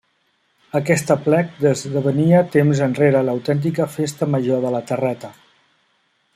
Aquest 0.77 1.11
aplec 1.15 1.51
esdevenia 1.71 2.41
temps 2.57 2.81
enrere 2.87 3.23
l'autèntica 3.29 3.89
Festa 3.99 4.29
Major 4.37 4.67
de 4.67 4.73
la 4.77 4.85
Terreta. 4.93 5.33